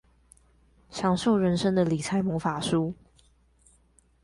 [0.89, 2.95] 享受人生的理財魔法書